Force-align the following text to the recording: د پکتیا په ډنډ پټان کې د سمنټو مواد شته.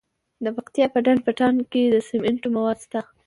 د 0.43 0.45
پکتیا 0.57 0.85
په 0.93 0.99
ډنډ 1.05 1.19
پټان 1.27 1.55
کې 1.71 1.83
د 1.87 1.95
سمنټو 2.07 2.47
مواد 2.55 2.77
شته. 2.85 2.99